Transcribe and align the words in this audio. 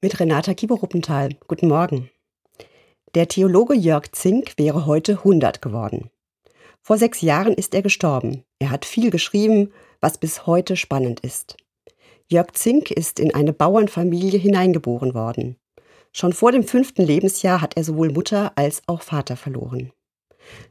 mit 0.00 0.20
Renata 0.20 0.54
Kieber-Ruppenthal. 0.54 1.30
Guten 1.48 1.68
Morgen. 1.68 2.08
Der 3.14 3.26
Theologe 3.26 3.74
Jörg 3.74 4.12
Zink 4.12 4.52
wäre 4.56 4.86
heute 4.86 5.12
100 5.12 5.60
geworden. 5.60 6.10
Vor 6.80 6.98
sechs 6.98 7.20
Jahren 7.20 7.54
ist 7.54 7.74
er 7.74 7.82
gestorben. 7.82 8.44
Er 8.60 8.70
hat 8.70 8.84
viel 8.84 9.10
geschrieben, 9.10 9.72
was 10.00 10.18
bis 10.18 10.46
heute 10.46 10.76
spannend 10.76 11.20
ist. 11.20 11.56
Jörg 12.28 12.52
Zink 12.52 12.92
ist 12.92 13.18
in 13.18 13.34
eine 13.34 13.52
Bauernfamilie 13.52 14.38
hineingeboren 14.38 15.14
worden. 15.14 15.56
Schon 16.12 16.32
vor 16.32 16.52
dem 16.52 16.62
fünften 16.62 17.02
Lebensjahr 17.02 17.60
hat 17.60 17.76
er 17.76 17.82
sowohl 17.82 18.12
Mutter 18.12 18.52
als 18.54 18.82
auch 18.86 19.02
Vater 19.02 19.36
verloren. 19.36 19.92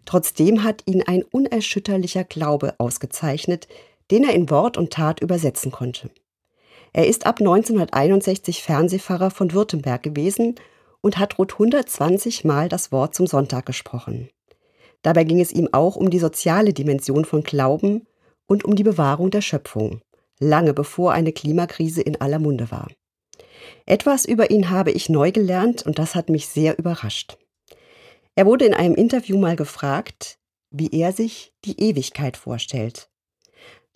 Trotzdem 0.05 0.63
hat 0.63 0.83
ihn 0.85 1.03
ein 1.03 1.23
unerschütterlicher 1.23 2.23
Glaube 2.23 2.75
ausgezeichnet, 2.77 3.67
den 4.09 4.23
er 4.23 4.33
in 4.33 4.49
Wort 4.49 4.77
und 4.77 4.93
Tat 4.93 5.19
übersetzen 5.19 5.71
konnte. 5.71 6.09
Er 6.93 7.07
ist 7.07 7.25
ab 7.25 7.39
1961 7.39 8.63
Fernsehpfarrer 8.63 9.31
von 9.31 9.53
Württemberg 9.53 10.03
gewesen 10.03 10.55
und 11.01 11.17
hat 11.17 11.37
rund 11.37 11.53
120 11.53 12.43
Mal 12.43 12.69
das 12.69 12.91
Wort 12.91 13.15
zum 13.15 13.27
Sonntag 13.27 13.65
gesprochen. 13.65 14.29
Dabei 15.01 15.23
ging 15.23 15.39
es 15.39 15.51
ihm 15.51 15.69
auch 15.71 15.95
um 15.95 16.09
die 16.09 16.19
soziale 16.19 16.73
Dimension 16.73 17.25
von 17.25 17.43
Glauben 17.43 18.07
und 18.47 18.65
um 18.65 18.75
die 18.75 18.83
Bewahrung 18.83 19.29
der 19.29 19.41
Schöpfung, 19.41 20.01
lange 20.39 20.73
bevor 20.73 21.13
eine 21.13 21.31
Klimakrise 21.31 22.01
in 22.01 22.19
aller 22.19 22.39
Munde 22.39 22.71
war. 22.71 22.87
Etwas 23.85 24.25
über 24.25 24.49
ihn 24.49 24.69
habe 24.69 24.91
ich 24.91 25.09
neu 25.09 25.31
gelernt 25.31 25.85
und 25.85 25.99
das 25.99 26.15
hat 26.15 26.29
mich 26.29 26.47
sehr 26.47 26.77
überrascht. 26.77 27.37
Er 28.35 28.45
wurde 28.45 28.65
in 28.65 28.73
einem 28.73 28.95
Interview 28.95 29.37
mal 29.37 29.55
gefragt, 29.55 30.37
wie 30.69 30.89
er 30.91 31.11
sich 31.11 31.53
die 31.65 31.79
Ewigkeit 31.79 32.37
vorstellt. 32.37 33.09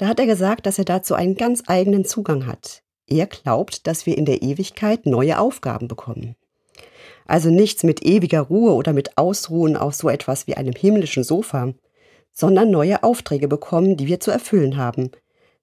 Da 0.01 0.07
hat 0.07 0.19
er 0.19 0.25
gesagt, 0.25 0.65
dass 0.65 0.79
er 0.79 0.85
dazu 0.85 1.13
einen 1.13 1.35
ganz 1.35 1.61
eigenen 1.67 2.05
Zugang 2.05 2.47
hat. 2.47 2.81
Er 3.05 3.27
glaubt, 3.27 3.85
dass 3.85 4.07
wir 4.07 4.17
in 4.17 4.25
der 4.25 4.41
Ewigkeit 4.41 5.05
neue 5.05 5.37
Aufgaben 5.37 5.87
bekommen. 5.87 6.35
Also 7.27 7.51
nichts 7.51 7.83
mit 7.83 8.03
ewiger 8.03 8.41
Ruhe 8.41 8.73
oder 8.73 8.93
mit 8.93 9.19
Ausruhen 9.19 9.77
auf 9.77 9.93
so 9.93 10.09
etwas 10.09 10.47
wie 10.47 10.57
einem 10.57 10.73
himmlischen 10.73 11.23
Sofa, 11.23 11.75
sondern 12.31 12.71
neue 12.71 13.03
Aufträge 13.03 13.47
bekommen, 13.47 13.95
die 13.95 14.07
wir 14.07 14.19
zu 14.19 14.31
erfüllen 14.31 14.75
haben, 14.75 15.11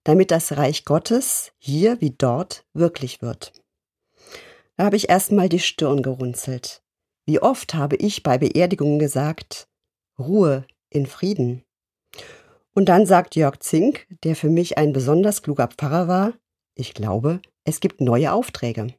damit 0.05 0.31
das 0.31 0.57
Reich 0.57 0.85
Gottes 0.85 1.51
hier 1.59 2.01
wie 2.01 2.15
dort 2.17 2.65
wirklich 2.75 3.21
wird. 3.21 3.53
Da 4.77 4.85
habe 4.85 4.95
ich 4.95 5.09
erstmal 5.09 5.49
die 5.49 5.59
Stirn 5.59 6.01
gerunzelt. 6.01 6.81
Wie 7.27 7.43
oft 7.43 7.75
habe 7.75 7.97
ich 7.97 8.23
bei 8.23 8.39
Beerdigungen 8.39 9.01
gesagt, 9.01 9.67
Ruhe 10.17 10.65
in 10.91 11.07
Frieden. 11.07 11.65
Und 12.79 12.85
dann 12.85 13.07
sagt 13.07 13.35
Jörg 13.35 13.59
Zink, 13.59 14.07
der 14.23 14.37
für 14.37 14.51
mich 14.51 14.79
ein 14.79 14.93
besonders 14.93 15.43
kluger 15.43 15.67
Pfarrer 15.67 16.07
war, 16.07 16.35
ich 16.77 16.95
glaube, 16.95 17.41
es 17.65 17.81
gibt 17.81 18.01
neue 18.01 18.33
Aufträge. 18.33 18.95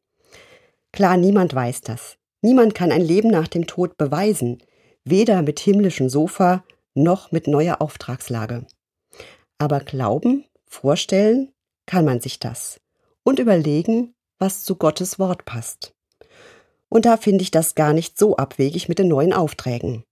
Klar, 0.92 1.16
niemand 1.16 1.56
weiß 1.56 1.80
das. 1.80 2.18
Niemand 2.42 2.76
kann 2.76 2.92
ein 2.92 3.00
Leben 3.00 3.30
nach 3.30 3.48
dem 3.48 3.68
Tod 3.68 3.96
beweisen, 3.96 4.62
weder 5.06 5.44
mit 5.44 5.62
himmlischem 5.62 6.10
Sofa 6.10 6.66
noch 6.94 7.32
mit 7.32 7.48
neuer 7.48 7.82
Auftragslage. 7.82 8.68
Aber 9.60 9.80
glauben, 9.80 10.44
vorstellen 10.66 11.54
kann 11.86 12.04
man 12.04 12.20
sich 12.20 12.38
das 12.38 12.82
und 13.24 13.40
überlegen, 13.40 14.14
was 14.40 14.66
zu 14.66 14.76
Gottes 14.76 15.20
Wort 15.20 15.46
passt. 15.46 15.94
Und 16.90 17.06
da 17.06 17.16
finde 17.16 17.44
ich 17.44 17.52
das 17.52 17.76
gar 17.76 17.94
nicht 17.94 18.20
so 18.20 18.36
abwegig 18.36 18.90
mit 18.90 19.00
den 19.00 19.08
neuen 19.08 19.32
Aufträgen. 19.32 20.04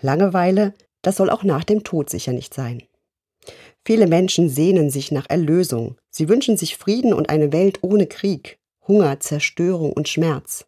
Langeweile, 0.00 0.72
das 1.02 1.16
soll 1.16 1.28
auch 1.28 1.42
nach 1.42 1.64
dem 1.64 1.84
Tod 1.84 2.08
sicher 2.08 2.32
nicht 2.32 2.54
sein. 2.54 2.82
Viele 3.90 4.06
Menschen 4.06 4.48
sehnen 4.48 4.88
sich 4.88 5.10
nach 5.10 5.28
Erlösung. 5.28 5.96
Sie 6.10 6.28
wünschen 6.28 6.56
sich 6.56 6.76
Frieden 6.76 7.12
und 7.12 7.28
eine 7.28 7.52
Welt 7.52 7.80
ohne 7.82 8.06
Krieg, 8.06 8.60
Hunger, 8.86 9.18
Zerstörung 9.18 9.92
und 9.92 10.08
Schmerz. 10.08 10.64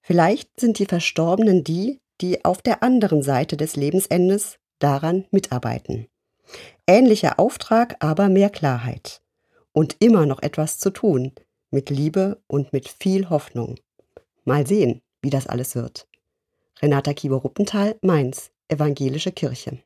Vielleicht 0.00 0.58
sind 0.58 0.80
die 0.80 0.86
Verstorbenen 0.86 1.62
die, 1.62 2.00
die 2.20 2.44
auf 2.44 2.62
der 2.62 2.82
anderen 2.82 3.22
Seite 3.22 3.56
des 3.56 3.76
Lebensendes 3.76 4.58
daran 4.80 5.26
mitarbeiten. 5.30 6.08
Ähnlicher 6.88 7.38
Auftrag, 7.38 7.94
aber 8.00 8.28
mehr 8.28 8.50
Klarheit. 8.50 9.22
Und 9.70 9.94
immer 10.00 10.26
noch 10.26 10.42
etwas 10.42 10.80
zu 10.80 10.90
tun, 10.90 11.30
mit 11.70 11.88
Liebe 11.88 12.42
und 12.48 12.72
mit 12.72 12.88
viel 12.88 13.30
Hoffnung. 13.30 13.76
Mal 14.44 14.66
sehen, 14.66 15.02
wie 15.22 15.30
das 15.30 15.46
alles 15.46 15.76
wird. 15.76 16.08
Renata 16.82 17.12
Kieber-Ruppenthal, 17.12 17.94
Mainz, 18.02 18.50
Evangelische 18.66 19.30
Kirche. 19.30 19.70